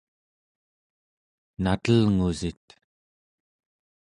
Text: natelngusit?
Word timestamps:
natelngusit? 1.63 2.65